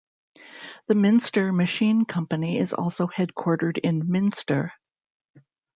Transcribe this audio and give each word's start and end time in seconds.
The 0.87 0.95
Minster 0.95 1.53
Machine 1.53 2.05
Company 2.05 2.57
is 2.57 2.73
also 2.73 3.05
headquartered 3.05 3.77
in 3.77 4.09
Minster. 4.09 4.73